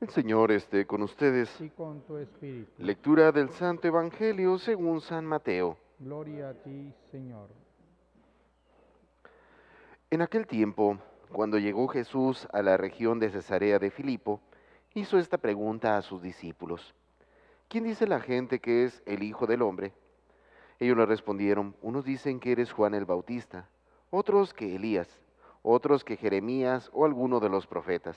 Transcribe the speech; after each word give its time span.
El 0.00 0.10
Señor 0.10 0.52
esté 0.52 0.86
con 0.86 1.02
ustedes. 1.02 1.60
y 1.60 1.70
con 1.70 2.02
tu 2.02 2.18
espíritu. 2.18 2.70
Lectura 2.78 3.32
del 3.32 3.50
Santo 3.50 3.88
Evangelio 3.88 4.56
según 4.56 5.00
San 5.00 5.26
Mateo. 5.26 5.76
Gloria 5.98 6.50
a 6.50 6.54
ti, 6.54 6.94
Señor. 7.10 7.48
En 10.08 10.22
aquel 10.22 10.46
tiempo, 10.46 10.98
cuando 11.32 11.58
llegó 11.58 11.88
Jesús 11.88 12.46
a 12.52 12.62
la 12.62 12.76
región 12.76 13.18
de 13.18 13.30
Cesarea 13.30 13.80
de 13.80 13.90
Filipo, 13.90 14.40
hizo 14.94 15.18
esta 15.18 15.36
pregunta 15.36 15.96
a 15.96 16.02
sus 16.02 16.22
discípulos. 16.22 16.94
¿Quién 17.66 17.82
dice 17.82 18.06
la 18.06 18.20
gente 18.20 18.60
que 18.60 18.84
es 18.84 19.02
el 19.04 19.24
Hijo 19.24 19.48
del 19.48 19.62
Hombre? 19.62 19.92
Ellos 20.78 20.96
le 20.96 21.06
respondieron, 21.06 21.74
unos 21.82 22.04
dicen 22.04 22.38
que 22.38 22.52
eres 22.52 22.70
Juan 22.70 22.94
el 22.94 23.04
Bautista, 23.04 23.68
otros 24.10 24.54
que 24.54 24.76
Elías, 24.76 25.08
otros 25.62 26.04
que 26.04 26.16
Jeremías 26.16 26.88
o 26.92 27.04
alguno 27.04 27.40
de 27.40 27.48
los 27.48 27.66
profetas. 27.66 28.16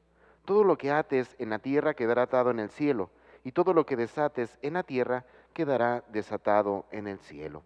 Todo 0.45 0.63
lo 0.63 0.77
que 0.77 0.91
ates 0.91 1.35
en 1.39 1.49
la 1.49 1.59
tierra 1.59 1.93
quedará 1.93 2.23
atado 2.23 2.51
en 2.51 2.59
el 2.59 2.69
cielo, 2.69 3.09
y 3.43 3.51
todo 3.51 3.73
lo 3.73 3.85
que 3.85 3.95
desates 3.95 4.57
en 4.61 4.73
la 4.73 4.83
tierra 4.83 5.25
quedará 5.53 6.03
desatado 6.09 6.85
en 6.91 7.07
el 7.07 7.19
cielo. 7.19 7.63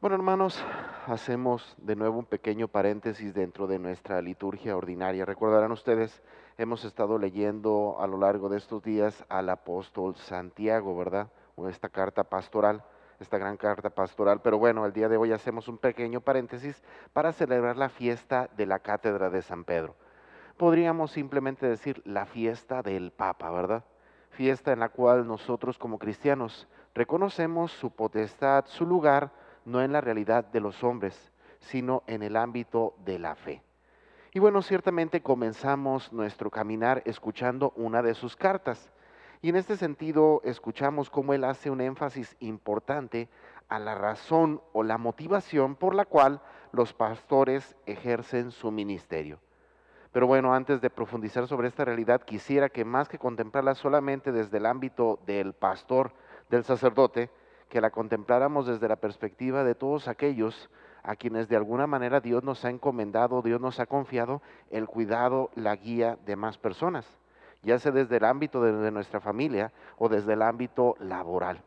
Bueno, 0.00 0.16
hermanos, 0.16 0.60
hacemos 1.06 1.76
de 1.78 1.94
nuevo 1.94 2.18
un 2.18 2.26
pequeño 2.26 2.66
paréntesis 2.66 3.32
dentro 3.34 3.68
de 3.68 3.78
nuestra 3.78 4.20
liturgia 4.20 4.76
ordinaria. 4.76 5.24
Recordarán 5.24 5.70
ustedes, 5.70 6.22
hemos 6.58 6.84
estado 6.84 7.18
leyendo 7.18 7.96
a 8.00 8.08
lo 8.08 8.18
largo 8.18 8.48
de 8.48 8.58
estos 8.58 8.82
días 8.82 9.24
al 9.28 9.48
apóstol 9.48 10.16
Santiago, 10.16 10.96
¿verdad? 10.96 11.30
O 11.54 11.68
esta 11.68 11.88
carta 11.88 12.24
pastoral, 12.24 12.82
esta 13.20 13.38
gran 13.38 13.56
carta 13.56 13.90
pastoral. 13.90 14.40
Pero 14.42 14.58
bueno, 14.58 14.84
el 14.86 14.92
día 14.92 15.08
de 15.08 15.16
hoy 15.16 15.30
hacemos 15.30 15.68
un 15.68 15.78
pequeño 15.78 16.20
paréntesis 16.20 16.82
para 17.12 17.32
celebrar 17.32 17.76
la 17.76 17.88
fiesta 17.88 18.50
de 18.56 18.66
la 18.66 18.80
cátedra 18.80 19.30
de 19.30 19.42
San 19.42 19.62
Pedro. 19.62 19.94
Podríamos 20.56 21.10
simplemente 21.10 21.66
decir 21.66 22.02
la 22.04 22.26
fiesta 22.26 22.82
del 22.82 23.10
Papa, 23.10 23.50
¿verdad? 23.50 23.84
Fiesta 24.30 24.72
en 24.72 24.80
la 24.80 24.90
cual 24.90 25.26
nosotros 25.26 25.78
como 25.78 25.98
cristianos 25.98 26.68
reconocemos 26.94 27.72
su 27.72 27.90
potestad, 27.90 28.64
su 28.66 28.86
lugar, 28.86 29.32
no 29.64 29.82
en 29.82 29.92
la 29.92 30.00
realidad 30.00 30.44
de 30.44 30.60
los 30.60 30.82
hombres, 30.84 31.32
sino 31.60 32.02
en 32.06 32.22
el 32.22 32.36
ámbito 32.36 32.94
de 33.04 33.18
la 33.18 33.34
fe. 33.34 33.62
Y 34.34 34.38
bueno, 34.38 34.62
ciertamente 34.62 35.22
comenzamos 35.22 36.12
nuestro 36.12 36.50
caminar 36.50 37.02
escuchando 37.04 37.72
una 37.76 38.02
de 38.02 38.14
sus 38.14 38.34
cartas. 38.34 38.90
Y 39.42 39.50
en 39.50 39.56
este 39.56 39.76
sentido 39.76 40.40
escuchamos 40.44 41.10
cómo 41.10 41.34
él 41.34 41.44
hace 41.44 41.68
un 41.68 41.80
énfasis 41.80 42.36
importante 42.40 43.28
a 43.68 43.78
la 43.78 43.94
razón 43.94 44.62
o 44.72 44.82
la 44.82 44.98
motivación 44.98 45.76
por 45.76 45.94
la 45.94 46.04
cual 46.04 46.40
los 46.72 46.94
pastores 46.94 47.76
ejercen 47.84 48.52
su 48.52 48.70
ministerio. 48.70 49.38
Pero 50.12 50.26
bueno, 50.26 50.54
antes 50.54 50.80
de 50.80 50.90
profundizar 50.90 51.48
sobre 51.48 51.68
esta 51.68 51.84
realidad, 51.86 52.20
quisiera 52.20 52.68
que 52.68 52.84
más 52.84 53.08
que 53.08 53.18
contemplarla 53.18 53.74
solamente 53.74 54.30
desde 54.30 54.58
el 54.58 54.66
ámbito 54.66 55.18
del 55.26 55.54
pastor, 55.54 56.12
del 56.50 56.64
sacerdote, 56.64 57.30
que 57.70 57.80
la 57.80 57.90
contempláramos 57.90 58.66
desde 58.66 58.86
la 58.88 58.96
perspectiva 58.96 59.64
de 59.64 59.74
todos 59.74 60.06
aquellos 60.06 60.68
a 61.02 61.16
quienes 61.16 61.48
de 61.48 61.56
alguna 61.56 61.86
manera 61.86 62.20
Dios 62.20 62.44
nos 62.44 62.62
ha 62.66 62.70
encomendado, 62.70 63.40
Dios 63.40 63.58
nos 63.58 63.80
ha 63.80 63.86
confiado 63.86 64.42
el 64.70 64.86
cuidado, 64.86 65.50
la 65.54 65.74
guía 65.76 66.18
de 66.26 66.36
más 66.36 66.58
personas, 66.58 67.06
ya 67.62 67.78
sea 67.78 67.90
desde 67.90 68.18
el 68.18 68.24
ámbito 68.26 68.62
de, 68.62 68.90
nuestra 68.90 69.20
familia 69.20 69.72
o 69.96 70.10
desde 70.10 70.34
el 70.34 70.42
ámbito 70.42 70.96
laboral. 71.00 71.62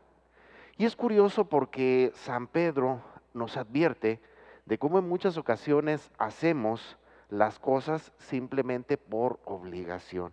Y 0.78 0.84
es 0.84 0.94
curioso 0.94 1.46
porque 1.46 2.12
San 2.14 2.46
Pedro 2.46 3.00
nos 3.34 3.56
advierte 3.56 4.20
de 4.64 4.78
cómo 4.78 5.00
en 5.00 5.08
muchas 5.08 5.36
ocasiones 5.36 6.12
hacemos 6.18 6.96
las 7.28 7.58
cosas 7.58 8.12
simplemente 8.18 8.96
por 8.96 9.40
obligación. 9.44 10.32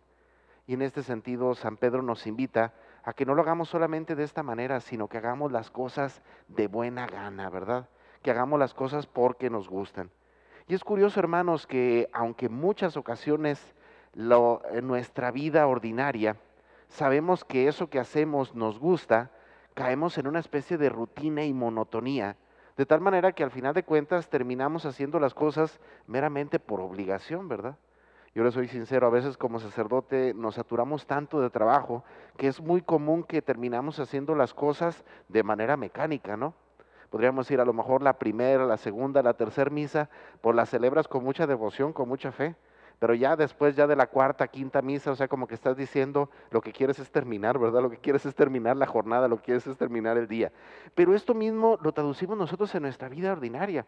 Y 0.65 0.75
en 0.75 0.81
este 0.81 1.03
sentido, 1.03 1.55
San 1.55 1.77
Pedro 1.77 2.01
nos 2.01 2.25
invita 2.25 2.73
a 3.03 3.13
que 3.13 3.25
no 3.25 3.35
lo 3.35 3.41
hagamos 3.41 3.69
solamente 3.69 4.15
de 4.15 4.23
esta 4.23 4.43
manera, 4.43 4.79
sino 4.79 5.09
que 5.09 5.17
hagamos 5.17 5.51
las 5.51 5.69
cosas 5.69 6.21
de 6.47 6.67
buena 6.67 7.05
gana, 7.05 7.49
¿verdad? 7.49 7.89
Que 8.21 8.31
hagamos 8.31 8.59
las 8.59 8.73
cosas 8.73 9.05
porque 9.07 9.49
nos 9.49 9.67
gustan. 9.67 10.09
Y 10.67 10.75
es 10.75 10.83
curioso, 10.83 11.19
hermanos, 11.19 11.67
que 11.67 12.09
aunque 12.13 12.47
muchas 12.47 12.95
ocasiones 12.95 13.75
en 14.15 14.87
nuestra 14.87 15.31
vida 15.31 15.67
ordinaria 15.67 16.37
sabemos 16.87 17.43
que 17.43 17.67
eso 17.67 17.89
que 17.89 17.99
hacemos 17.99 18.55
nos 18.55 18.79
gusta, 18.79 19.31
caemos 19.73 20.17
en 20.17 20.27
una 20.27 20.39
especie 20.39 20.77
de 20.77 20.87
rutina 20.87 21.43
y 21.43 21.51
monotonía, 21.51 22.37
de 22.77 22.85
tal 22.85 23.01
manera 23.01 23.31
que 23.31 23.43
al 23.43 23.51
final 23.51 23.73
de 23.73 23.83
cuentas 23.83 24.29
terminamos 24.29 24.85
haciendo 24.85 25.19
las 25.19 25.33
cosas 25.33 25.79
meramente 26.07 26.59
por 26.59 26.81
obligación, 26.81 27.47
¿verdad? 27.47 27.77
Yo 28.35 28.43
le 28.43 28.51
soy 28.51 28.67
sincero, 28.67 29.05
a 29.05 29.11
veces 29.11 29.37
como 29.37 29.59
sacerdote 29.59 30.33
nos 30.33 30.55
saturamos 30.55 31.05
tanto 31.05 31.39
de 31.39 31.51
trabajo 31.51 32.03
que 32.35 32.47
es 32.47 32.59
muy 32.61 32.81
común 32.81 33.23
que 33.23 33.43
terminamos 33.43 33.99
haciendo 33.99 34.33
las 34.33 34.55
cosas 34.55 35.03
de 35.29 35.43
manera 35.43 35.77
mecánica, 35.77 36.35
¿no? 36.35 36.55
Podríamos 37.11 37.51
ir 37.51 37.61
a 37.61 37.65
lo 37.65 37.73
mejor 37.73 38.01
la 38.01 38.17
primera, 38.17 38.65
la 38.65 38.77
segunda, 38.77 39.21
la 39.21 39.35
tercera 39.35 39.69
misa, 39.69 40.09
pues 40.41 40.55
la 40.55 40.65
celebras 40.65 41.07
con 41.07 41.23
mucha 41.23 41.45
devoción, 41.45 41.93
con 41.93 42.09
mucha 42.09 42.31
fe, 42.31 42.55
pero 43.03 43.15
ya 43.15 43.35
después 43.35 43.75
ya 43.75 43.85
de 43.85 43.97
la 43.97 44.07
cuarta, 44.07 44.47
quinta 44.47 44.81
misa, 44.81 45.11
o 45.11 45.15
sea, 45.17 45.27
como 45.27 45.45
que 45.45 45.55
estás 45.55 45.75
diciendo 45.75 46.29
lo 46.51 46.61
que 46.61 46.71
quieres 46.71 46.99
es 46.99 47.11
terminar, 47.11 47.59
¿verdad? 47.59 47.81
Lo 47.81 47.89
que 47.89 47.97
quieres 47.97 48.25
es 48.25 48.33
terminar 48.33 48.77
la 48.77 48.85
jornada, 48.85 49.27
lo 49.27 49.35
que 49.35 49.43
quieres 49.43 49.67
es 49.67 49.75
terminar 49.75 50.17
el 50.17 50.25
día. 50.25 50.53
Pero 50.95 51.13
esto 51.13 51.33
mismo 51.33 51.77
lo 51.81 51.91
traducimos 51.91 52.37
nosotros 52.37 52.73
en 52.75 52.83
nuestra 52.83 53.09
vida 53.09 53.33
ordinaria. 53.33 53.85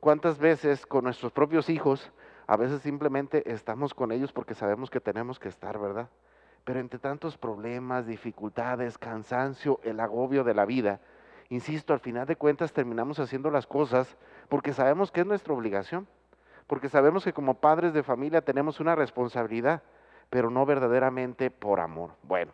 ¿Cuántas 0.00 0.38
veces 0.38 0.86
con 0.86 1.04
nuestros 1.04 1.32
propios 1.32 1.68
hijos 1.68 2.10
a 2.46 2.56
veces 2.56 2.80
simplemente 2.80 3.52
estamos 3.52 3.92
con 3.92 4.10
ellos 4.10 4.32
porque 4.32 4.54
sabemos 4.54 4.88
que 4.88 5.00
tenemos 5.00 5.38
que 5.38 5.50
estar, 5.50 5.78
¿verdad? 5.78 6.08
Pero 6.64 6.80
entre 6.80 6.98
tantos 6.98 7.36
problemas, 7.36 8.06
dificultades, 8.06 8.96
cansancio, 8.96 9.80
el 9.82 10.00
agobio 10.00 10.44
de 10.44 10.54
la 10.54 10.64
vida, 10.64 11.00
insisto, 11.50 11.92
al 11.92 12.00
final 12.00 12.26
de 12.26 12.36
cuentas 12.36 12.72
terminamos 12.72 13.20
haciendo 13.20 13.50
las 13.50 13.66
cosas 13.66 14.16
porque 14.48 14.72
sabemos 14.72 15.12
que 15.12 15.20
es 15.20 15.26
nuestra 15.26 15.52
obligación, 15.52 16.08
porque 16.66 16.88
sabemos 16.88 17.24
que 17.24 17.32
como 17.32 17.54
padres 17.54 17.92
de 17.92 18.02
familia 18.02 18.42
tenemos 18.42 18.80
una 18.80 18.94
responsabilidad, 18.94 19.82
pero 20.30 20.50
no 20.50 20.66
verdaderamente 20.66 21.50
por 21.50 21.80
amor. 21.80 22.12
Bueno, 22.22 22.52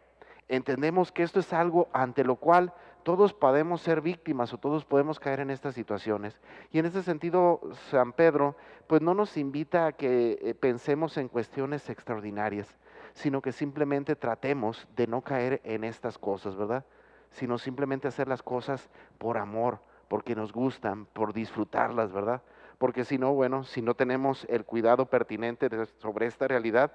entendemos 0.48 1.12
que 1.12 1.22
esto 1.22 1.40
es 1.40 1.52
algo 1.52 1.88
ante 1.92 2.24
lo 2.24 2.36
cual 2.36 2.72
todos 3.02 3.32
podemos 3.32 3.80
ser 3.80 4.00
víctimas 4.00 4.52
o 4.52 4.58
todos 4.58 4.84
podemos 4.84 5.18
caer 5.18 5.40
en 5.40 5.50
estas 5.50 5.74
situaciones. 5.74 6.40
Y 6.70 6.78
en 6.78 6.86
ese 6.86 7.02
sentido, 7.02 7.60
San 7.90 8.12
Pedro, 8.12 8.56
pues 8.86 9.02
no 9.02 9.14
nos 9.14 9.36
invita 9.36 9.86
a 9.86 9.92
que 9.92 10.38
eh, 10.40 10.54
pensemos 10.54 11.16
en 11.16 11.28
cuestiones 11.28 11.88
extraordinarias, 11.90 12.76
sino 13.14 13.42
que 13.42 13.52
simplemente 13.52 14.14
tratemos 14.14 14.86
de 14.94 15.06
no 15.06 15.22
caer 15.22 15.60
en 15.64 15.84
estas 15.84 16.18
cosas, 16.18 16.54
¿verdad? 16.56 16.84
Sino 17.30 17.58
simplemente 17.58 18.08
hacer 18.08 18.28
las 18.28 18.42
cosas 18.42 18.88
por 19.18 19.38
amor, 19.38 19.80
porque 20.08 20.34
nos 20.34 20.52
gustan, 20.52 21.06
por 21.06 21.32
disfrutarlas, 21.32 22.12
¿verdad? 22.12 22.42
Porque 22.82 23.04
si 23.04 23.16
no, 23.16 23.32
bueno, 23.32 23.62
si 23.62 23.80
no 23.80 23.94
tenemos 23.94 24.44
el 24.48 24.64
cuidado 24.64 25.06
pertinente 25.06 25.70
sobre 25.98 26.26
esta 26.26 26.48
realidad, 26.48 26.90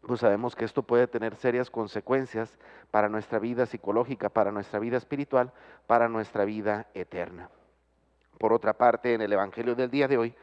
pues 0.00 0.20
sabemos 0.20 0.56
que 0.56 0.64
esto 0.64 0.82
puede 0.82 1.06
tener 1.06 1.36
serias 1.36 1.68
consecuencias 1.70 2.56
para 2.90 3.10
nuestra 3.10 3.38
vida 3.38 3.66
psicológica, 3.66 4.30
para 4.30 4.50
nuestra 4.50 4.78
vida 4.78 4.96
espiritual, 4.96 5.52
para 5.86 6.08
nuestra 6.08 6.46
vida 6.46 6.86
eterna. 6.94 7.50
Por 8.38 8.54
otra 8.54 8.72
parte, 8.72 9.12
en 9.12 9.20
el 9.20 9.30
Evangelio 9.30 9.74
del 9.74 9.90
día 9.90 10.08
de 10.08 10.16
hoy, 10.16 10.34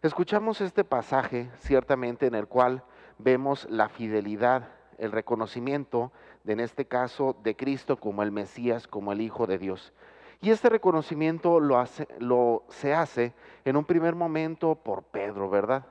escuchamos 0.00 0.60
este 0.60 0.84
pasaje 0.84 1.50
ciertamente 1.56 2.26
en 2.26 2.36
el 2.36 2.46
cual 2.46 2.84
vemos 3.18 3.66
la 3.68 3.88
fidelidad, 3.88 4.68
el 4.98 5.10
reconocimiento, 5.10 6.12
de, 6.44 6.52
en 6.52 6.60
este 6.60 6.84
caso, 6.84 7.36
de 7.42 7.56
Cristo 7.56 7.96
como 7.96 8.22
el 8.22 8.30
Mesías, 8.30 8.86
como 8.86 9.10
el 9.10 9.20
Hijo 9.20 9.48
de 9.48 9.58
Dios. 9.58 9.92
Y 10.40 10.50
este 10.50 10.68
reconocimiento 10.68 11.58
lo, 11.58 11.78
hace, 11.78 12.06
lo 12.20 12.64
se 12.68 12.94
hace 12.94 13.32
en 13.64 13.76
un 13.76 13.84
primer 13.84 14.14
momento 14.14 14.76
por 14.76 15.02
Pedro, 15.02 15.50
¿verdad? 15.50 15.84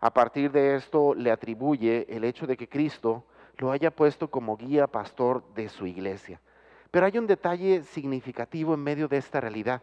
A 0.00 0.12
partir 0.12 0.52
de 0.52 0.76
esto 0.76 1.14
le 1.14 1.30
atribuye 1.30 2.06
el 2.08 2.24
hecho 2.24 2.46
de 2.46 2.56
que 2.56 2.68
Cristo 2.68 3.24
lo 3.56 3.72
haya 3.72 3.90
puesto 3.90 4.30
como 4.30 4.56
guía 4.56 4.86
pastor 4.86 5.42
de 5.54 5.68
su 5.68 5.86
iglesia. 5.86 6.40
Pero 6.90 7.06
hay 7.06 7.18
un 7.18 7.26
detalle 7.26 7.82
significativo 7.82 8.74
en 8.74 8.80
medio 8.80 9.08
de 9.08 9.16
esta 9.16 9.40
realidad, 9.40 9.82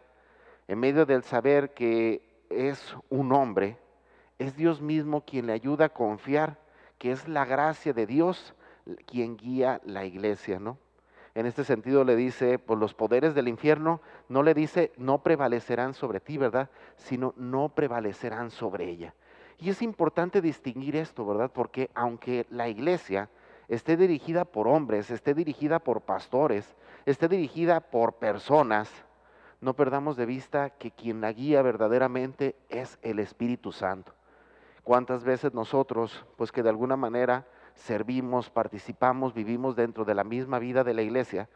en 0.68 0.78
medio 0.78 1.04
del 1.04 1.22
saber 1.22 1.74
que 1.74 2.44
es 2.48 2.96
un 3.10 3.32
hombre, 3.32 3.76
es 4.38 4.56
Dios 4.56 4.80
mismo 4.80 5.22
quien 5.24 5.46
le 5.46 5.52
ayuda 5.52 5.86
a 5.86 5.90
confiar 5.90 6.58
que 6.98 7.12
es 7.12 7.28
la 7.28 7.44
gracia 7.44 7.92
de 7.92 8.06
Dios 8.06 8.54
quien 9.06 9.36
guía 9.36 9.80
la 9.84 10.04
iglesia, 10.04 10.58
¿no? 10.58 10.78
En 11.36 11.44
este 11.44 11.64
sentido 11.64 12.02
le 12.02 12.16
dice, 12.16 12.58
pues 12.58 12.80
los 12.80 12.94
poderes 12.94 13.34
del 13.34 13.46
infierno, 13.46 14.00
no 14.30 14.42
le 14.42 14.54
dice 14.54 14.92
no 14.96 15.22
prevalecerán 15.22 15.92
sobre 15.92 16.18
ti, 16.18 16.38
¿verdad? 16.38 16.70
Sino 16.96 17.34
no 17.36 17.68
prevalecerán 17.68 18.50
sobre 18.50 18.88
ella. 18.88 19.12
Y 19.58 19.68
es 19.68 19.82
importante 19.82 20.40
distinguir 20.40 20.96
esto, 20.96 21.26
¿verdad? 21.26 21.50
Porque 21.52 21.90
aunque 21.94 22.46
la 22.48 22.70
iglesia 22.70 23.28
esté 23.68 23.98
dirigida 23.98 24.46
por 24.46 24.66
hombres, 24.66 25.10
esté 25.10 25.34
dirigida 25.34 25.78
por 25.78 26.00
pastores, 26.00 26.74
esté 27.04 27.28
dirigida 27.28 27.80
por 27.80 28.14
personas, 28.14 28.90
no 29.60 29.74
perdamos 29.74 30.16
de 30.16 30.24
vista 30.24 30.70
que 30.70 30.90
quien 30.90 31.20
la 31.20 31.32
guía 31.32 31.60
verdaderamente 31.60 32.56
es 32.70 32.98
el 33.02 33.18
Espíritu 33.18 33.72
Santo. 33.72 34.14
¿Cuántas 34.84 35.22
veces 35.22 35.52
nosotros, 35.52 36.24
pues 36.36 36.50
que 36.50 36.62
de 36.62 36.70
alguna 36.70 36.96
manera 36.96 37.46
servimos, 37.76 38.50
participamos, 38.50 39.34
vivimos 39.34 39.76
dentro 39.76 40.04
de 40.04 40.14
la 40.14 40.24
misma 40.24 40.58
vida 40.58 40.82
de 40.82 40.94
la 40.94 41.02
iglesia, 41.02 41.48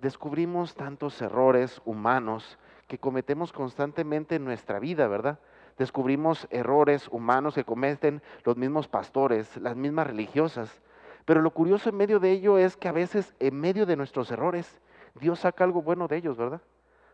descubrimos 0.00 0.74
tantos 0.74 1.20
errores 1.20 1.82
humanos 1.84 2.58
que 2.88 2.98
cometemos 2.98 3.52
constantemente 3.52 4.36
en 4.36 4.44
nuestra 4.44 4.78
vida, 4.78 5.08
¿verdad? 5.08 5.38
Descubrimos 5.76 6.46
errores 6.50 7.08
humanos 7.10 7.54
que 7.54 7.64
cometen 7.64 8.22
los 8.44 8.56
mismos 8.56 8.88
pastores, 8.88 9.56
las 9.56 9.76
mismas 9.76 10.06
religiosas. 10.06 10.80
Pero 11.24 11.42
lo 11.42 11.50
curioso 11.50 11.88
en 11.88 11.96
medio 11.96 12.20
de 12.20 12.30
ello 12.30 12.58
es 12.58 12.76
que 12.76 12.88
a 12.88 12.92
veces 12.92 13.34
en 13.40 13.58
medio 13.58 13.86
de 13.86 13.96
nuestros 13.96 14.30
errores, 14.30 14.80
Dios 15.14 15.40
saca 15.40 15.64
algo 15.64 15.82
bueno 15.82 16.06
de 16.06 16.16
ellos, 16.16 16.36
¿verdad? 16.36 16.60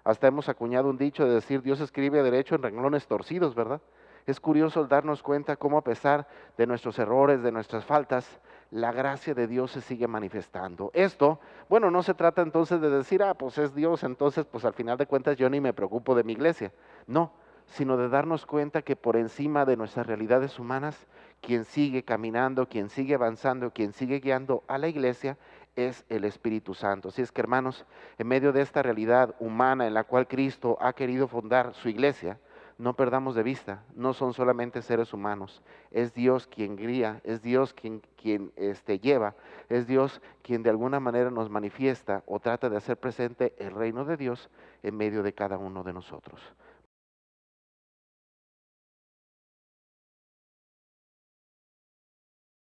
Hasta 0.04 0.26
hemos 0.26 0.48
acuñado 0.48 0.90
un 0.90 0.98
dicho 0.98 1.24
de 1.24 1.34
decir, 1.34 1.62
Dios 1.62 1.80
escribe 1.80 2.22
derecho 2.22 2.54
en 2.54 2.62
renglones 2.62 3.06
torcidos, 3.06 3.54
¿verdad? 3.54 3.80
Es 4.26 4.40
curioso 4.40 4.84
darnos 4.86 5.22
cuenta 5.22 5.56
cómo 5.56 5.78
a 5.78 5.84
pesar 5.84 6.26
de 6.56 6.66
nuestros 6.66 6.98
errores, 6.98 7.42
de 7.42 7.52
nuestras 7.52 7.84
faltas, 7.84 8.40
la 8.70 8.92
gracia 8.92 9.34
de 9.34 9.46
Dios 9.46 9.72
se 9.72 9.80
sigue 9.80 10.06
manifestando. 10.06 10.90
Esto, 10.94 11.40
bueno, 11.68 11.90
no 11.90 12.02
se 12.02 12.14
trata 12.14 12.42
entonces 12.42 12.80
de 12.80 12.90
decir, 12.90 13.22
ah, 13.22 13.34
pues 13.34 13.58
es 13.58 13.74
Dios, 13.74 14.04
entonces 14.04 14.46
pues 14.46 14.64
al 14.64 14.74
final 14.74 14.96
de 14.96 15.06
cuentas 15.06 15.36
yo 15.36 15.50
ni 15.50 15.60
me 15.60 15.72
preocupo 15.72 16.14
de 16.14 16.24
mi 16.24 16.32
iglesia. 16.32 16.72
No, 17.06 17.32
sino 17.66 17.96
de 17.96 18.08
darnos 18.08 18.46
cuenta 18.46 18.82
que 18.82 18.96
por 18.96 19.16
encima 19.16 19.64
de 19.64 19.76
nuestras 19.76 20.06
realidades 20.06 20.58
humanas, 20.58 21.06
quien 21.40 21.64
sigue 21.64 22.04
caminando, 22.04 22.68
quien 22.68 22.90
sigue 22.90 23.14
avanzando, 23.14 23.72
quien 23.72 23.92
sigue 23.92 24.20
guiando 24.20 24.62
a 24.68 24.78
la 24.78 24.88
iglesia 24.88 25.36
es 25.76 26.04
el 26.08 26.24
Espíritu 26.24 26.74
Santo. 26.74 27.08
Así 27.08 27.22
es 27.22 27.32
que 27.32 27.40
hermanos, 27.40 27.86
en 28.18 28.26
medio 28.26 28.52
de 28.52 28.62
esta 28.62 28.82
realidad 28.82 29.34
humana 29.40 29.86
en 29.86 29.94
la 29.94 30.04
cual 30.04 30.26
Cristo 30.26 30.76
ha 30.80 30.92
querido 30.92 31.28
fundar 31.28 31.74
su 31.74 31.88
iglesia, 31.88 32.38
no 32.80 32.94
perdamos 32.94 33.34
de 33.34 33.42
vista, 33.42 33.84
no 33.94 34.14
son 34.14 34.32
solamente 34.32 34.80
seres 34.80 35.12
humanos, 35.12 35.62
es 35.90 36.14
Dios 36.14 36.46
quien 36.46 36.76
guía, 36.76 37.20
es 37.24 37.42
Dios 37.42 37.74
quien, 37.74 38.00
quien 38.16 38.52
este, 38.56 38.98
lleva, 38.98 39.34
es 39.68 39.86
Dios 39.86 40.22
quien 40.42 40.62
de 40.62 40.70
alguna 40.70 40.98
manera 40.98 41.30
nos 41.30 41.50
manifiesta 41.50 42.22
o 42.26 42.40
trata 42.40 42.70
de 42.70 42.78
hacer 42.78 42.96
presente 42.96 43.54
el 43.58 43.72
reino 43.72 44.06
de 44.06 44.16
Dios 44.16 44.48
en 44.82 44.96
medio 44.96 45.22
de 45.22 45.34
cada 45.34 45.58
uno 45.58 45.84
de 45.84 45.92
nosotros. 45.92 46.40